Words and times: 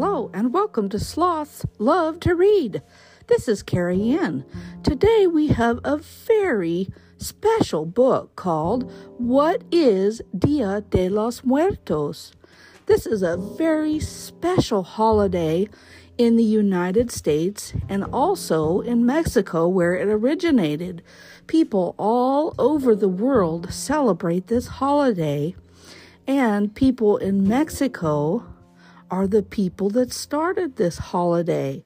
Hello 0.00 0.30
and 0.32 0.54
welcome 0.54 0.88
to 0.90 1.00
Sloths 1.00 1.66
Love 1.78 2.20
to 2.20 2.36
Read. 2.36 2.82
This 3.26 3.48
is 3.48 3.64
KeriAnne. 3.64 4.44
Today 4.84 5.26
we 5.26 5.48
have 5.48 5.80
a 5.82 5.96
very 5.96 6.86
special 7.16 7.84
book 7.84 8.36
called 8.36 8.88
What 9.18 9.64
is 9.72 10.22
Dia 10.38 10.84
de 10.88 11.08
los 11.08 11.42
Muertos? 11.42 12.30
This 12.86 13.06
is 13.06 13.24
a 13.24 13.36
very 13.36 13.98
special 13.98 14.84
holiday 14.84 15.68
in 16.16 16.36
the 16.36 16.44
United 16.44 17.10
States 17.10 17.72
and 17.88 18.04
also 18.04 18.80
in 18.82 19.04
Mexico 19.04 19.66
where 19.66 19.94
it 19.94 20.06
originated. 20.06 21.02
People 21.48 21.96
all 21.98 22.54
over 22.56 22.94
the 22.94 23.08
world 23.08 23.72
celebrate 23.72 24.46
this 24.46 24.68
holiday, 24.68 25.56
and 26.24 26.72
people 26.72 27.16
in 27.16 27.48
Mexico 27.48 28.46
are 29.10 29.26
the 29.26 29.42
people 29.42 29.90
that 29.90 30.12
started 30.12 30.76
this 30.76 30.98
holiday. 30.98 31.84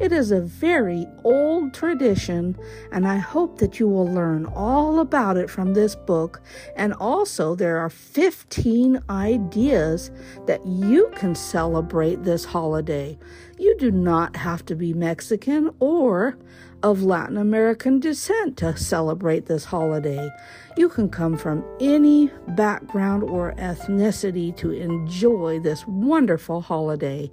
It 0.00 0.12
is 0.12 0.30
a 0.30 0.40
very 0.40 1.06
old 1.24 1.74
tradition, 1.74 2.56
and 2.90 3.06
I 3.06 3.18
hope 3.18 3.58
that 3.58 3.78
you 3.78 3.86
will 3.86 4.10
learn 4.10 4.46
all 4.46 4.98
about 4.98 5.36
it 5.36 5.50
from 5.50 5.74
this 5.74 5.94
book. 5.94 6.40
And 6.74 6.94
also, 6.94 7.54
there 7.54 7.76
are 7.76 7.90
15 7.90 9.02
ideas 9.10 10.10
that 10.46 10.64
you 10.66 11.10
can 11.16 11.34
celebrate 11.34 12.24
this 12.24 12.46
holiday. 12.46 13.18
You 13.58 13.76
do 13.76 13.90
not 13.90 14.36
have 14.36 14.64
to 14.66 14.74
be 14.74 14.94
Mexican 14.94 15.70
or 15.80 16.38
of 16.82 17.02
Latin 17.02 17.36
American 17.36 18.00
descent 18.00 18.56
to 18.56 18.74
celebrate 18.78 19.44
this 19.44 19.66
holiday. 19.66 20.30
You 20.78 20.88
can 20.88 21.10
come 21.10 21.36
from 21.36 21.62
any 21.78 22.30
background 22.48 23.22
or 23.22 23.52
ethnicity 23.58 24.56
to 24.56 24.70
enjoy 24.70 25.60
this 25.60 25.86
wonderful 25.86 26.62
holiday. 26.62 27.30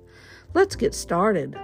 Let's 0.54 0.76
get 0.76 0.94
started. 0.94 1.58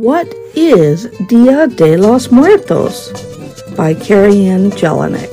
What 0.00 0.32
is 0.54 1.10
Dia 1.28 1.66
de 1.66 1.98
los 1.98 2.32
Muertos? 2.32 3.12
by 3.76 3.92
KeriAnne 3.92 4.70
Jelinek. 4.72 5.28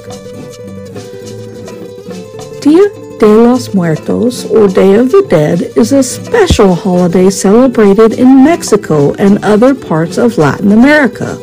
Dia 2.59 2.89
de 3.17 3.27
los 3.27 3.73
Muertos, 3.73 4.43
or 4.51 4.67
Day 4.67 4.95
of 4.95 5.09
the 5.09 5.25
Dead, 5.29 5.61
is 5.77 5.93
a 5.93 6.03
special 6.03 6.75
holiday 6.75 7.29
celebrated 7.29 8.19
in 8.19 8.43
Mexico 8.43 9.13
and 9.13 9.41
other 9.45 9.73
parts 9.73 10.17
of 10.17 10.37
Latin 10.37 10.73
America. 10.73 11.37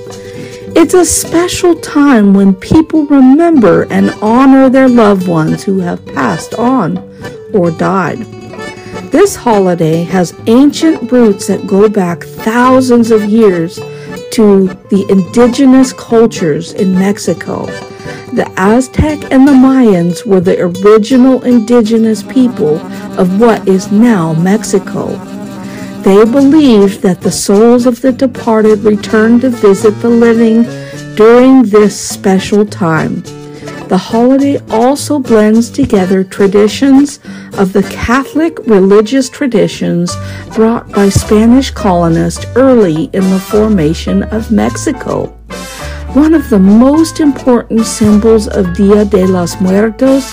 It's 0.77 0.93
a 0.93 1.07
special 1.07 1.77
time 1.77 2.35
when 2.35 2.55
people 2.55 3.07
remember 3.07 3.85
and 3.91 4.11
honor 4.21 4.69
their 4.69 4.91
loved 4.91 5.27
ones 5.27 5.65
who 5.65 5.81
have 5.81 6.05
passed 6.05 6.53
on 6.57 6.99
or 7.55 7.71
died. 7.71 8.27
This 9.15 9.37
holiday 9.37 10.03
has 10.03 10.35
ancient 10.49 11.13
roots 11.13 11.47
that 11.47 11.69
go 11.69 11.89
back 11.89 12.25
thousands 12.25 13.13
of 13.13 13.23
years 13.25 13.77
to 14.33 14.67
the 14.91 15.07
indigenous 15.09 15.93
cultures 15.93 16.73
in 16.73 16.99
Mexico. 16.99 17.67
The 18.35 18.53
Aztec 18.57 19.31
and 19.31 19.47
the 19.47 19.53
Mayans 19.53 20.27
were 20.27 20.41
the 20.41 20.61
original 20.61 21.45
indigenous 21.45 22.25
people 22.25 22.79
of 23.17 23.39
what 23.39 23.69
is 23.69 23.93
now 23.93 24.35
Mexico. 24.35 25.07
They 26.03 26.25
believed 26.25 27.03
that 27.03 27.21
the 27.21 27.31
souls 27.31 27.87
of 27.87 28.01
the 28.01 28.11
departed 28.11 28.81
returned 28.81 29.43
to 29.43 29.51
visit 29.51 29.93
the 30.01 30.11
living 30.11 30.65
during 31.15 31.63
this 31.63 31.95
special 31.97 32.67
time. 32.67 33.23
The 33.89 33.99
holiday 33.99 34.59
also 34.71 35.19
blends 35.19 35.71
together 35.71 36.25
traditions 36.25 37.21
of 37.59 37.73
the 37.73 37.83
Catholic 37.85 38.59
religious 38.67 39.29
traditions 39.29 40.17
brought 40.55 40.91
by 40.91 41.11
Spanish 41.11 41.71
colonists 41.71 42.47
early 42.57 43.05
in 43.13 43.29
the 43.31 43.39
formation 43.39 44.23
of 44.25 44.51
Mexico. 44.51 45.27
One 46.15 46.33
of 46.33 46.49
the 46.49 46.59
most 46.59 47.21
important 47.21 47.85
symbols 47.85 48.49
of 48.49 48.75
Dia 48.75 49.05
de 49.05 49.27
los 49.27 49.61
Muertos 49.61 50.33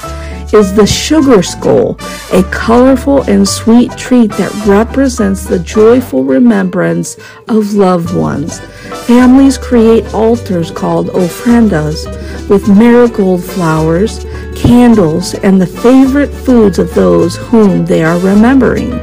is 0.54 0.74
the 0.74 0.88
sugar 0.88 1.42
skull, 1.44 1.98
a 2.34 2.44
colorful 2.52 3.24
and 3.24 3.48
sweet 3.48 3.92
treat 3.98 4.32
that 4.34 4.66
represents 4.66 5.46
the 5.46 5.60
joyful 5.60 6.24
remembrance 6.24 7.18
of 7.48 7.74
loved 7.74 8.16
ones. 8.16 8.60
Families 9.06 9.58
create 9.58 10.14
altars 10.14 10.72
called 10.72 11.08
ofrendas 11.10 12.06
with 12.50 12.68
marigold 12.68 13.44
flowers, 13.44 14.26
candles, 14.56 15.34
and 15.34 15.60
the 15.60 15.68
favorite 15.68 16.32
foods 16.32 16.80
of 16.80 16.94
those 16.94 17.36
whom 17.36 17.86
they 17.86 18.04
are 18.04 18.20
remembering. 18.20 19.00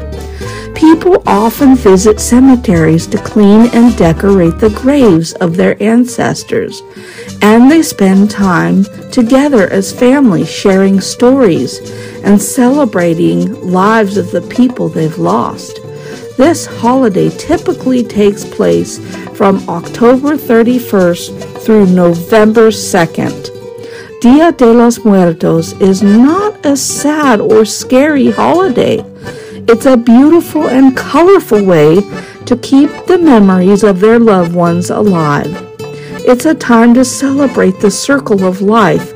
People 0.75 1.23
often 1.27 1.75
visit 1.75 2.21
cemeteries 2.21 3.07
to 3.09 3.19
clean 3.19 3.69
and 3.75 3.97
decorate 3.97 4.59
the 4.59 4.71
graves 4.71 5.33
of 5.35 5.57
their 5.57 5.83
ancestors, 5.83 6.83
and 7.43 7.69
they 7.69 7.83
spend 7.83 8.31
time 8.31 8.85
together 9.11 9.69
as 9.71 9.93
families 9.93 10.49
sharing 10.49 11.01
stories 11.01 11.81
and 12.23 12.41
celebrating 12.41 13.53
lives 13.61 14.17
of 14.17 14.31
the 14.31 14.43
people 14.43 14.89
they've 14.89 15.19
lost. 15.19 15.81
This 16.37 16.67
holiday 16.67 17.31
typically 17.31 18.05
takes 18.05 18.45
place 18.45 18.99
from 19.39 19.57
October 19.69 20.37
31st 20.37 21.63
through 21.63 21.87
November 21.87 22.71
2nd. 22.71 24.21
Dia 24.21 24.51
de 24.51 24.67
los 24.67 25.05
Muertos 25.05 25.75
is 25.75 26.03
not 26.03 26.67
a 26.67 26.77
sad 26.77 27.41
or 27.41 27.65
scary 27.65 28.33
holiday. 28.33 28.99
It's 29.69 29.87
a 29.87 29.97
beautiful 29.97 30.67
and 30.67 30.97
colorful 30.97 31.65
way 31.65 32.01
to 32.47 32.57
keep 32.57 32.91
the 33.07 33.17
memories 33.17 33.85
of 33.85 34.01
their 34.01 34.19
loved 34.19 34.57
ones 34.57 34.91
alive. 34.91 35.55
It's 36.27 36.45
a 36.45 36.55
time 36.57 36.93
to 36.95 37.05
celebrate 37.05 37.79
the 37.79 37.93
circle 37.93 38.45
of 38.45 38.61
life 38.61 39.13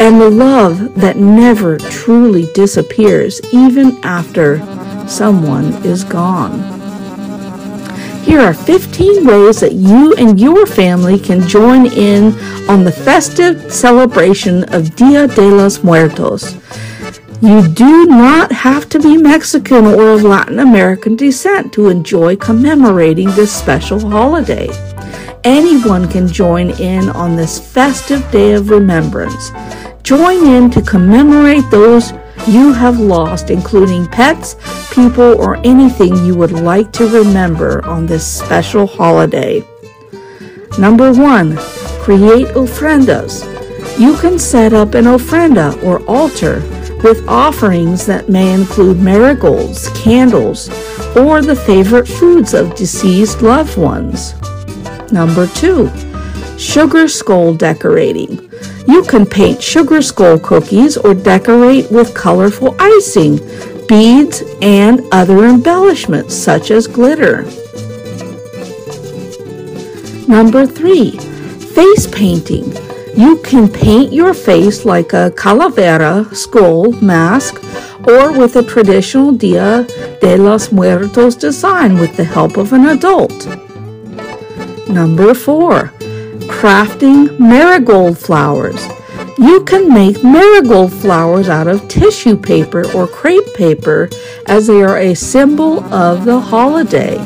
and 0.00 0.18
the 0.18 0.30
love 0.30 0.94
that 0.94 1.18
never 1.18 1.76
truly 1.76 2.46
disappears 2.54 3.42
even 3.52 4.02
after 4.02 4.60
someone 5.06 5.74
is 5.84 6.04
gone. 6.04 6.77
Here 8.38 8.50
are 8.50 8.54
15 8.54 9.26
ways 9.26 9.58
that 9.62 9.72
you 9.72 10.14
and 10.14 10.38
your 10.38 10.64
family 10.64 11.18
can 11.18 11.40
join 11.48 11.86
in 11.86 12.38
on 12.70 12.84
the 12.84 12.92
festive 12.92 13.72
celebration 13.72 14.62
of 14.72 14.94
Dia 14.94 15.26
de 15.26 15.42
los 15.42 15.82
Muertos. 15.82 16.54
You 17.42 17.66
do 17.66 18.06
not 18.06 18.52
have 18.52 18.88
to 18.90 19.00
be 19.00 19.16
Mexican 19.16 19.86
or 19.86 20.10
of 20.10 20.22
Latin 20.22 20.60
American 20.60 21.16
descent 21.16 21.72
to 21.72 21.88
enjoy 21.88 22.36
commemorating 22.36 23.26
this 23.32 23.52
special 23.52 23.98
holiday. 24.08 24.68
Anyone 25.42 26.08
can 26.08 26.28
join 26.28 26.70
in 26.78 27.10
on 27.10 27.34
this 27.34 27.58
festive 27.58 28.22
day 28.30 28.52
of 28.52 28.70
remembrance. 28.70 29.50
Join 30.04 30.46
in 30.46 30.70
to 30.70 30.80
commemorate 30.80 31.68
those 31.72 32.12
you 32.48 32.72
have 32.72 32.98
lost, 32.98 33.50
including 33.50 34.06
pets, 34.06 34.56
people, 34.92 35.40
or 35.40 35.56
anything 35.58 36.24
you 36.24 36.34
would 36.34 36.52
like 36.52 36.92
to 36.92 37.06
remember 37.08 37.84
on 37.84 38.06
this 38.06 38.26
special 38.26 38.86
holiday. 38.86 39.62
Number 40.78 41.12
one, 41.12 41.56
create 42.00 42.48
ofrendas. 42.48 43.44
You 43.98 44.16
can 44.16 44.38
set 44.38 44.72
up 44.72 44.94
an 44.94 45.04
ofrenda 45.04 45.82
or 45.82 46.04
altar 46.06 46.60
with 47.02 47.26
offerings 47.28 48.06
that 48.06 48.28
may 48.28 48.52
include 48.52 48.98
marigolds, 48.98 49.88
candles, 49.90 50.68
or 51.16 51.42
the 51.42 51.56
favorite 51.56 52.08
foods 52.08 52.54
of 52.54 52.74
deceased 52.74 53.42
loved 53.42 53.76
ones. 53.76 54.34
Number 55.12 55.46
two, 55.48 55.90
sugar 56.58 57.08
skull 57.08 57.54
decorating. 57.54 58.47
You 58.86 59.02
can 59.02 59.26
paint 59.26 59.62
sugar 59.62 60.00
skull 60.00 60.38
cookies 60.38 60.96
or 60.96 61.14
decorate 61.14 61.90
with 61.90 62.14
colorful 62.14 62.74
icing, 62.78 63.36
beads, 63.86 64.42
and 64.62 65.02
other 65.12 65.44
embellishments 65.44 66.34
such 66.34 66.70
as 66.70 66.86
glitter. 66.86 67.42
Number 70.26 70.66
three, 70.66 71.12
face 71.74 72.06
painting. 72.06 72.72
You 73.16 73.38
can 73.38 73.68
paint 73.68 74.12
your 74.12 74.32
face 74.32 74.84
like 74.84 75.12
a 75.12 75.30
calavera 75.34 76.34
skull 76.34 76.92
mask 77.00 77.62
or 78.06 78.32
with 78.32 78.56
a 78.56 78.62
traditional 78.62 79.32
Dia 79.32 79.86
de 80.20 80.36
los 80.36 80.70
Muertos 80.70 81.34
design 81.34 81.98
with 81.98 82.16
the 82.16 82.24
help 82.24 82.56
of 82.56 82.72
an 82.72 82.86
adult. 82.88 83.46
Number 84.88 85.34
four, 85.34 85.92
crafting 86.58 87.38
marigold 87.38 88.18
flowers. 88.18 88.84
You 89.38 89.62
can 89.62 89.94
make 89.94 90.24
marigold 90.24 90.92
flowers 90.92 91.48
out 91.48 91.68
of 91.68 91.86
tissue 91.86 92.36
paper 92.36 92.84
or 92.96 93.06
crepe 93.06 93.54
paper 93.54 94.10
as 94.46 94.66
they 94.66 94.82
are 94.82 94.98
a 94.98 95.14
symbol 95.14 95.78
of 95.94 96.24
the 96.24 96.40
holiday. 96.40 97.16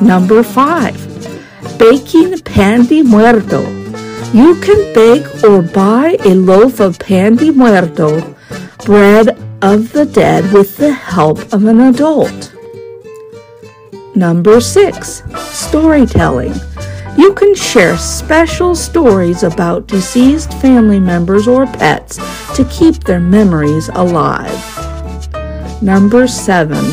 Number 0.00 0.42
5. 0.42 1.78
Baking 1.78 2.40
pan 2.40 2.86
de 2.86 3.02
muerto. 3.02 3.62
You 4.32 4.56
can 4.56 4.92
bake 4.92 5.44
or 5.44 5.62
buy 5.62 6.16
a 6.24 6.34
loaf 6.34 6.80
of 6.80 6.98
pan 6.98 7.36
de 7.36 7.52
muerto 7.52 8.34
bread 8.84 9.38
of 9.62 9.92
the 9.92 10.04
dead 10.04 10.52
with 10.52 10.78
the 10.78 10.92
help 10.92 11.38
of 11.52 11.66
an 11.66 11.78
adult. 11.78 12.52
Number 14.16 14.60
six, 14.60 15.22
storytelling. 15.38 16.54
You 17.16 17.34
can 17.34 17.54
share 17.54 17.98
special 17.98 18.74
stories 18.74 19.42
about 19.42 19.86
deceased 19.86 20.52
family 20.54 20.98
members 20.98 21.46
or 21.46 21.66
pets 21.66 22.16
to 22.56 22.64
keep 22.70 23.04
their 23.04 23.20
memories 23.20 23.88
alive. 23.90 24.58
Number 25.82 26.26
seven, 26.26 26.84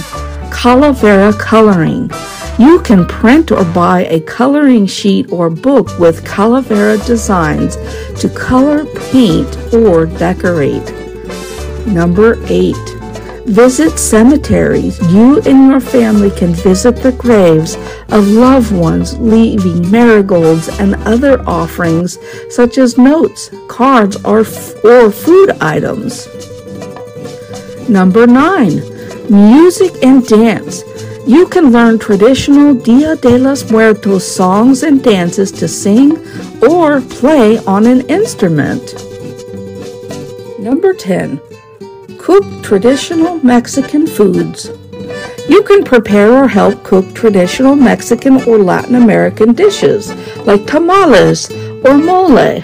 Calavera 0.52 1.32
coloring. 1.40 2.12
You 2.60 2.82
can 2.82 3.06
print 3.06 3.52
or 3.52 3.64
buy 3.64 4.06
a 4.06 4.20
coloring 4.20 4.88
sheet 4.88 5.32
or 5.32 5.50
book 5.50 5.98
with 6.00 6.26
Calavera 6.26 6.98
designs 7.08 7.78
to 8.20 8.28
color, 8.28 8.86
paint, 9.12 9.74
or 9.74 10.06
decorate. 10.06 10.94
Number 11.88 12.38
8. 12.48 12.76
Visit 13.50 13.98
cemeteries. 13.98 15.00
You 15.12 15.42
and 15.42 15.72
your 15.72 15.80
family 15.80 16.30
can 16.30 16.54
visit 16.54 16.98
the 16.98 17.14
graves 17.14 17.78
of 18.10 18.28
loved 18.28 18.72
ones, 18.72 19.18
leaving 19.18 19.90
marigolds 19.90 20.68
and 20.80 20.94
other 21.08 21.42
offerings 21.50 22.20
such 22.54 22.78
as 22.78 23.00
notes, 23.00 23.50
cards, 23.68 24.24
or, 24.24 24.42
or 24.84 25.12
food 25.12 25.50
items. 25.62 26.28
Number 27.90 28.28
9. 28.28 28.84
Music 29.32 29.94
and 30.04 30.24
dance. 30.28 30.84
You 31.26 31.48
can 31.48 31.72
learn 31.72 31.98
traditional 31.98 32.76
Dia 32.76 33.16
de 33.16 33.40
los 33.40 33.72
Muertos 33.72 34.28
songs 34.28 34.84
and 34.84 35.04
dances 35.04 35.52
to 35.54 35.68
sing 35.68 36.20
or 36.64 37.02
play 37.02 37.58
on 37.66 37.88
an 37.88 38.02
instrument. 38.10 38.94
Number 40.60 40.94
10. 40.94 41.42
Cook 42.30 42.62
traditional 42.62 43.40
Mexican 43.44 44.06
foods. 44.06 44.70
You 45.50 45.64
can 45.64 45.84
prepare 45.84 46.32
or 46.32 46.48
help 46.48 46.84
cook 46.84 47.16
traditional 47.16 47.76
Mexican 47.76 48.36
or 48.44 48.60
Latin 48.60 48.94
American 48.94 49.54
dishes 49.54 50.14
like 50.46 50.68
tamales 50.68 51.50
or 51.84 51.98
mole. 51.98 52.62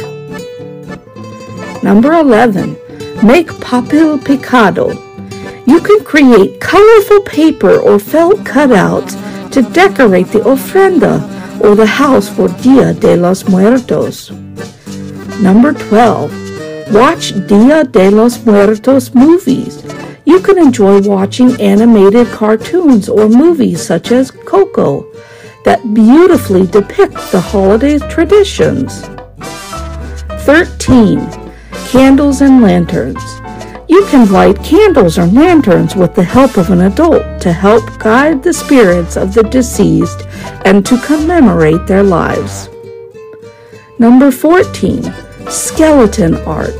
Number 1.81 2.13
11. 2.13 2.73
Make 3.25 3.47
papel 3.57 4.19
picado. 4.19 4.93
You 5.65 5.81
can 5.81 6.03
create 6.03 6.61
colorful 6.61 7.21
paper 7.21 7.79
or 7.79 7.97
felt 7.97 8.41
cutouts 8.41 9.15
to 9.49 9.63
decorate 9.63 10.27
the 10.27 10.41
ofrenda 10.41 11.15
or 11.59 11.73
the 11.73 11.87
house 11.87 12.29
for 12.29 12.49
Dia 12.61 12.93
de 12.93 13.17
los 13.17 13.49
Muertos. 13.49 14.29
Number 15.41 15.73
12. 15.73 16.44
Watch 16.91 17.33
Dia 17.47 17.83
de 17.83 18.11
los 18.11 18.45
Muertos 18.45 19.13
movies. 19.15 19.83
You 20.25 20.39
can 20.39 20.59
enjoy 20.59 21.01
watching 21.01 21.59
animated 21.59 22.27
cartoons 22.27 23.09
or 23.09 23.27
movies 23.27 23.83
such 23.83 24.11
as 24.11 24.29
Coco 24.29 25.11
that 25.63 25.81
beautifully 25.95 26.67
depict 26.67 27.15
the 27.31 27.41
holiday 27.41 27.97
traditions. 27.97 29.01
13. 30.45 31.19
Candles 31.89 32.41
and 32.41 32.61
lanterns. 32.61 33.23
You 33.89 34.05
can 34.05 34.31
light 34.31 34.63
candles 34.63 35.17
or 35.17 35.25
lanterns 35.25 35.95
with 35.95 36.13
the 36.13 36.23
help 36.23 36.55
of 36.57 36.69
an 36.69 36.81
adult 36.81 37.41
to 37.41 37.51
help 37.51 37.97
guide 37.97 38.43
the 38.43 38.53
spirits 38.53 39.17
of 39.17 39.33
the 39.33 39.43
deceased 39.43 40.27
and 40.65 40.85
to 40.85 41.01
commemorate 41.01 41.87
their 41.87 42.03
lives. 42.03 42.69
Number 43.97 44.29
14. 44.29 45.24
Skeleton 45.49 46.35
art. 46.45 46.73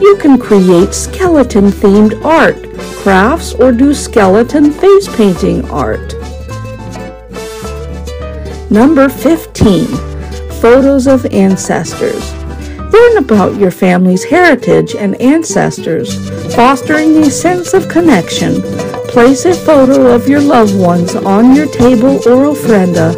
You 0.00 0.16
can 0.20 0.38
create 0.38 0.92
skeleton 0.94 1.66
themed 1.66 2.22
art, 2.24 2.56
crafts, 3.02 3.54
or 3.54 3.72
do 3.72 3.94
skeleton 3.94 4.72
face 4.72 5.14
painting 5.16 5.68
art. 5.70 6.14
Number 8.70 9.08
15. 9.08 9.86
Photos 10.60 11.06
of 11.06 11.26
ancestors. 11.26 12.34
Learn 12.92 13.16
about 13.18 13.58
your 13.58 13.70
family's 13.70 14.24
heritage 14.24 14.94
and 14.94 15.20
ancestors, 15.20 16.14
fostering 16.54 17.16
a 17.18 17.30
sense 17.30 17.72
of 17.72 17.88
connection. 17.88 18.60
Place 19.08 19.44
a 19.44 19.54
photo 19.54 20.14
of 20.14 20.28
your 20.28 20.40
loved 20.40 20.78
ones 20.78 21.14
on 21.14 21.54
your 21.54 21.66
table 21.66 22.16
or 22.16 22.54
ofrenda 22.54 23.14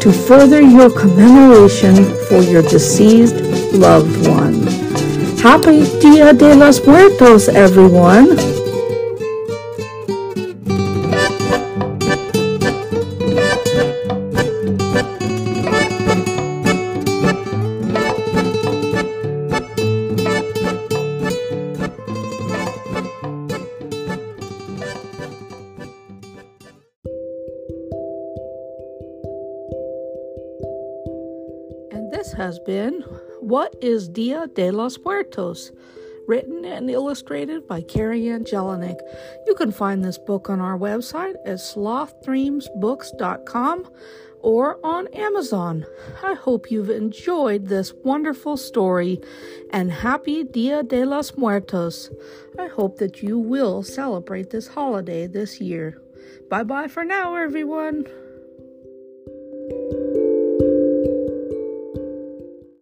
to 0.00 0.12
further 0.12 0.60
your 0.60 0.90
commemoration 0.90 1.94
for 2.26 2.38
your 2.38 2.62
deceased 2.62 3.49
loved 3.72 4.26
one. 4.26 4.66
Happy 5.38 5.84
Dia 6.00 6.32
de 6.32 6.54
los 6.54 6.84
Muertos, 6.86 7.48
everyone! 7.48 8.38
And 31.92 32.10
this 32.12 32.32
has 32.32 32.58
been 32.58 33.04
What 33.40 33.74
is 33.80 34.08
Dia 34.08 34.48
de 34.54 34.70
los 34.70 34.98
Muertos? 34.98 35.72
Written 36.28 36.64
and 36.66 36.90
illustrated 36.90 37.66
by 37.66 37.80
KeriAnne 37.80 38.44
Jelinek. 38.44 39.00
You 39.46 39.54
can 39.54 39.72
find 39.72 40.04
this 40.04 40.18
book 40.18 40.50
on 40.50 40.60
our 40.60 40.76
website 40.78 41.36
at 41.46 41.56
slothdreamsbooks.com 41.56 43.88
or 44.40 44.78
on 44.84 45.06
Amazon. 45.08 45.86
I 46.22 46.34
hope 46.34 46.70
you've 46.70 46.90
enjoyed 46.90 47.68
this 47.68 47.94
wonderful 48.04 48.58
story 48.58 49.18
and 49.70 49.90
happy 49.90 50.44
Dia 50.44 50.82
de 50.82 51.06
los 51.06 51.34
Muertos. 51.36 52.10
I 52.58 52.66
hope 52.68 52.98
that 52.98 53.22
you 53.22 53.38
will 53.38 53.82
celebrate 53.82 54.50
this 54.50 54.68
holiday 54.68 55.26
this 55.26 55.58
year. 55.60 55.98
Bye 56.50 56.64
bye 56.64 56.88
for 56.88 57.04
now, 57.04 57.36
everyone. 57.36 58.06